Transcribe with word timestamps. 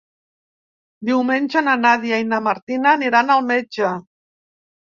Diumenge 1.09 1.63
na 1.67 1.77
Nàdia 1.83 2.19
i 2.23 2.27
na 2.31 2.39
Martina 2.49 2.97
aniran 3.01 3.31
al 3.37 3.47
metge. 3.53 3.93